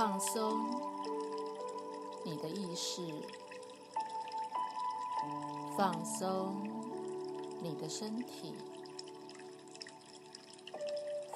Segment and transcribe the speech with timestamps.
[0.00, 0.64] 放松
[2.24, 3.02] 你的意识，
[5.76, 6.56] 放松
[7.60, 8.54] 你的身体，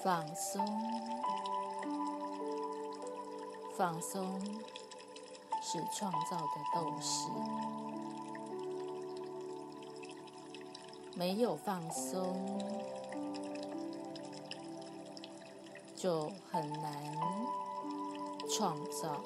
[0.03, 0.67] 放松，
[3.77, 4.41] 放松
[5.63, 7.29] 是创造的斗士。
[11.15, 12.59] 没有放松，
[15.95, 17.15] 就很难
[18.49, 19.23] 创造。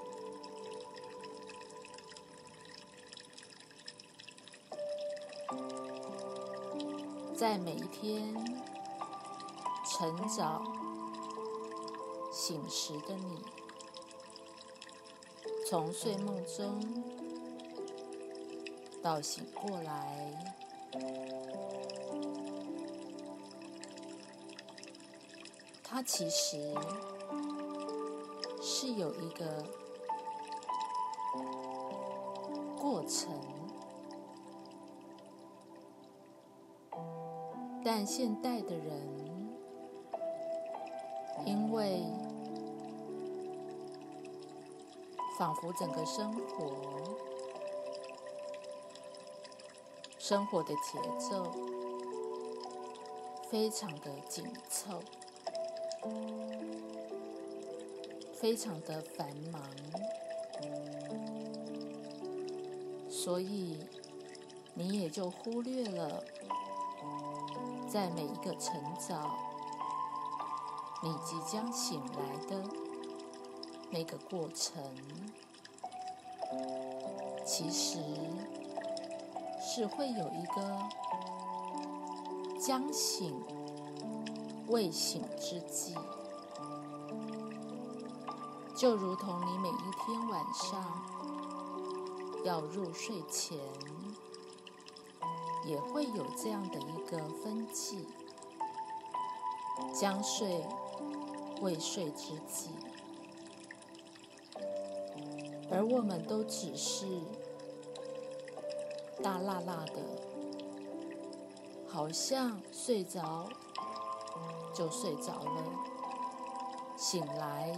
[7.37, 8.35] 在每一天
[9.87, 10.63] 晨早
[12.33, 13.45] 醒时的你，
[15.69, 16.81] 从睡梦中
[19.01, 20.33] 到醒过来。
[25.85, 26.75] 它其实
[28.61, 29.65] 是有一个
[32.77, 33.31] 过程，
[37.85, 39.51] 但现代的人
[41.47, 42.05] 因为
[45.39, 47.17] 仿佛整个生活、
[50.19, 51.47] 生活的节奏
[53.49, 55.01] 非常的紧凑。
[58.41, 59.61] 非常的繁忙，
[63.11, 63.79] 所以
[64.75, 66.23] 你也就忽略了，
[67.91, 69.37] 在每一个晨早，
[71.03, 72.63] 你即将醒来的
[73.91, 74.83] 那个过程，
[77.45, 77.99] 其实
[79.61, 80.89] 是会有一个
[82.61, 83.35] 将醒。
[84.69, 85.95] 未醒之际，
[88.79, 90.81] 就如同你每一天晚上
[92.45, 93.59] 要入睡前，
[95.65, 98.07] 也会有这样的一个分际，
[99.93, 100.65] 将睡
[101.61, 102.71] 未睡之际，
[105.73, 107.21] 而我们都只是
[109.21, 110.01] 大辣辣的，
[111.89, 113.49] 好像睡着。
[114.73, 115.65] 就睡着了，
[116.97, 117.75] 醒来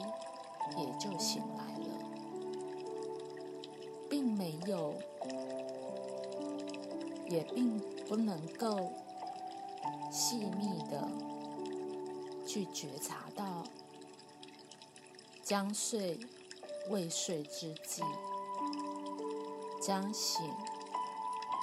[0.77, 1.89] 也就醒来了，
[4.09, 4.95] 并没有，
[7.29, 8.93] 也并不能够
[10.11, 11.09] 细密的
[12.47, 13.65] 去觉察到
[15.43, 16.19] 将睡
[16.89, 18.03] 未睡之际，
[19.83, 20.43] 将醒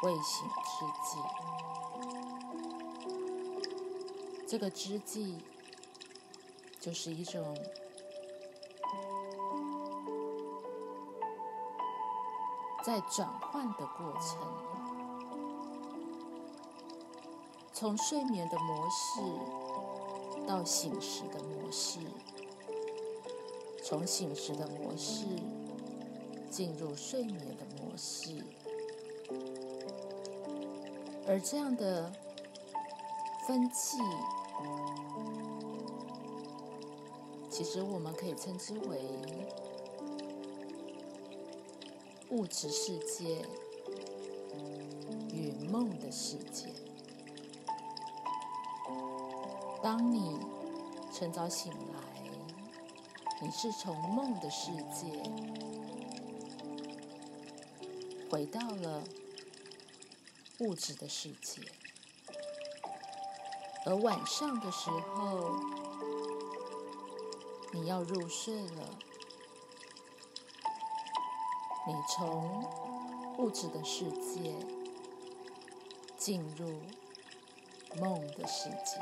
[0.03, 1.17] 未醒之际。
[4.47, 5.37] 这个之际，
[6.79, 7.57] 就是一种
[12.87, 14.37] 在转换的过程，
[17.73, 19.19] 从睡眠的模式
[20.47, 21.99] 到醒时的模式，
[23.83, 25.25] 从醒时的模式
[26.49, 28.41] 进入睡眠的模式，
[31.27, 32.09] 而这样的
[33.45, 33.97] 分际。
[37.49, 39.01] 其实我们可以称之为
[42.29, 43.45] 物质世界
[45.31, 46.67] 与梦的世界。
[49.81, 50.37] 当你
[51.13, 52.29] 晨早醒来，
[53.41, 55.23] 你是从梦的世界
[58.29, 59.03] 回到了
[60.59, 61.61] 物质的世界。
[63.85, 65.55] 而晚上的时候，
[67.71, 68.99] 你要入睡了，
[71.87, 72.65] 你从
[73.37, 74.53] 物质的世界
[76.17, 76.69] 进入
[78.01, 78.99] 梦的世界，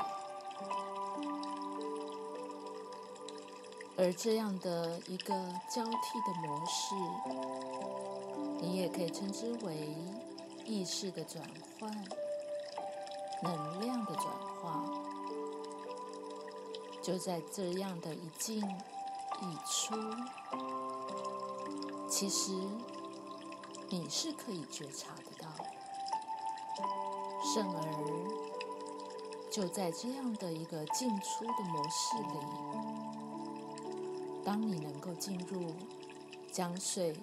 [3.98, 5.34] 而这样的一个
[5.68, 6.94] 交替的模式，
[8.60, 9.92] 你也可以称之为
[10.64, 11.44] 意识的转
[11.80, 11.92] 换。
[13.42, 14.26] 能量的转
[14.62, 14.82] 化，
[17.02, 19.94] 就在这样的一进一出，
[22.08, 22.52] 其实
[23.88, 25.48] 你是可以觉察得到。
[27.54, 27.78] 甚而
[29.50, 32.38] 就在这样的一个进出的模式里，
[34.44, 35.72] 当你能够进入
[36.52, 37.16] 将睡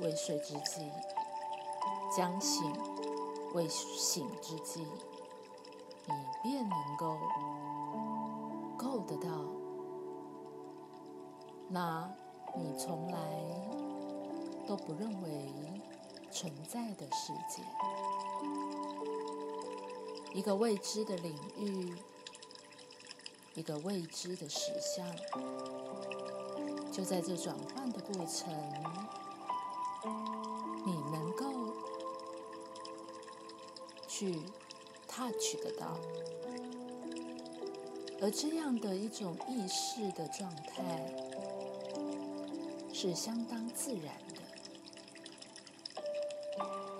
[0.00, 0.90] 未睡之际，
[2.16, 2.72] 将醒
[3.52, 4.86] 未醒之际。
[6.06, 7.18] 你便能够
[8.78, 9.28] 够得到
[11.68, 12.10] 那
[12.56, 13.18] 你从来
[14.66, 15.30] 都不认为
[16.30, 17.62] 存在的世界，
[20.32, 21.94] 一个未知的领域，
[23.54, 25.06] 一个未知的实相，
[26.90, 28.52] 就在这转换的过程，
[30.84, 31.74] 你能够
[34.08, 34.40] 去
[35.06, 35.98] touch 得到。
[38.22, 41.14] 而这样的一种意识的状态，
[42.92, 44.33] 是相当自然的，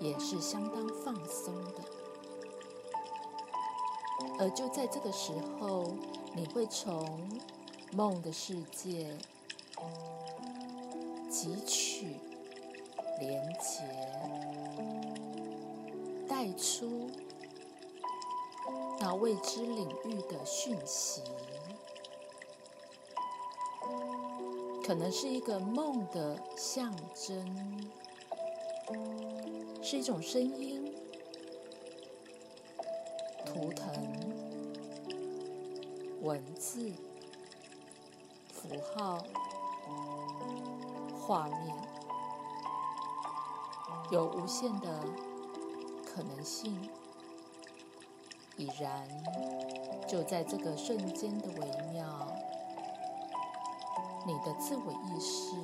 [0.05, 1.81] 也是相当放松的。
[4.39, 5.93] 而就在这个时候，
[6.33, 7.29] 你会从
[7.93, 9.17] 梦的世界
[11.29, 12.17] 汲取、
[13.19, 13.83] 连接、
[16.27, 17.09] 带出。
[18.99, 21.21] 那未知领域的讯息，
[24.85, 27.91] 可能是一个梦的象征，
[29.81, 30.93] 是一种声音、
[33.45, 33.87] 图腾、
[36.21, 36.91] 文字、
[38.51, 39.23] 符号、
[41.19, 41.75] 画面，
[44.11, 45.03] 有无限的
[46.05, 46.89] 可能性。
[48.57, 49.05] 已然，
[50.07, 52.33] 就在这个瞬间的微妙，
[54.25, 55.57] 你的自我意识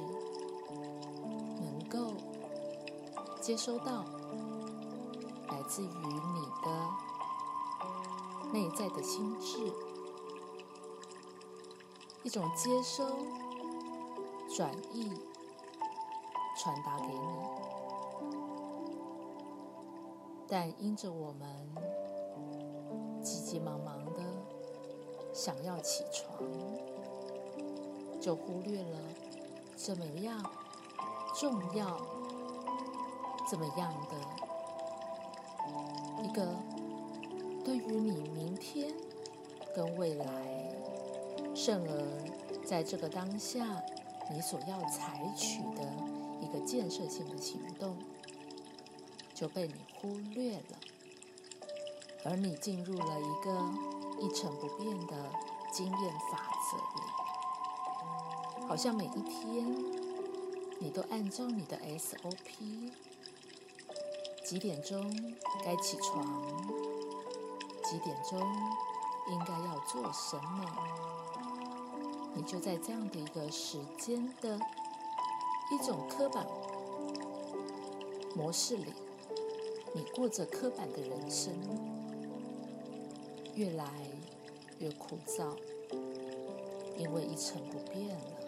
[1.61, 2.13] 能够
[3.41, 4.05] 接收到
[5.49, 6.89] 来自于你的
[8.53, 9.57] 内在的心智
[12.21, 13.03] 一种接收、
[14.55, 15.11] 转译、
[16.55, 17.17] 传达给你，
[20.47, 21.49] 但因着我们。
[23.23, 24.21] 急急忙忙的
[25.31, 26.43] 想要起床，
[28.19, 28.97] 就忽略了
[29.77, 30.43] 这么样
[31.35, 31.97] 重要、
[33.51, 34.15] 怎么样的
[36.23, 36.55] 一个
[37.65, 38.93] 对于你明天
[39.75, 40.25] 跟未来，
[41.53, 43.83] 甚而在这个当下
[44.31, 45.83] 你所要采取的
[46.39, 47.97] 一个建设性的行动，
[49.33, 50.77] 就被你忽略了。
[52.23, 53.51] 而你进入了一个
[54.21, 55.29] 一成不变的
[55.73, 56.77] 经验法则
[58.61, 59.75] 里，好像每一天
[60.79, 62.93] 你都按照你的 SOP，
[64.51, 65.01] 几点钟
[65.63, 66.27] 该起床，
[67.85, 68.37] 几点钟
[69.29, 70.65] 应该要做什么，
[72.35, 74.59] 你就在这样的一个时间的
[75.71, 76.45] 一种刻板
[78.35, 78.93] 模式里，
[79.95, 81.53] 你过着刻板的人生。
[83.55, 83.85] 越来
[84.79, 85.55] 越枯燥，
[86.97, 88.40] 因为一成不变了。